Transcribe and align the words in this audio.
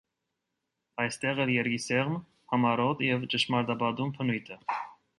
Այստեղ 1.03 1.41
էլ՝ 1.43 1.51
երկի 1.57 1.77
սեղմ, 1.85 2.17
համառոտ 2.55 3.07
և 3.11 3.31
ճշմարտապատում 3.35 4.19
բնույթը։ 4.19 4.63